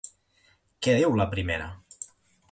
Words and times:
Què 0.87 0.95
diu 0.99 1.13
la 1.19 1.27
primera? 1.33 1.67